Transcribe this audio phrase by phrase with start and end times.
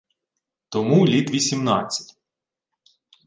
[0.69, 2.17] —Тому літ вісімнадцять.